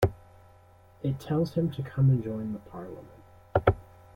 It 1.03 1.19
tells 1.19 1.53
him 1.53 1.69
to 1.73 1.83
come 1.83 2.09
and 2.09 2.23
join 2.23 2.53
the 2.53 2.57
parliament. 2.71 3.07